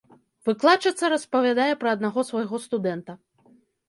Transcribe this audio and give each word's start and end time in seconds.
Выкладчыца 0.47 1.09
распавядае 1.13 1.67
пра 1.83 1.89
аднаго 1.97 2.23
свайго 2.31 2.61
студэнта. 2.65 3.17